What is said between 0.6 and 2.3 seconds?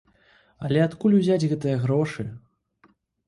Але адкуль узяць гэтыя грошы?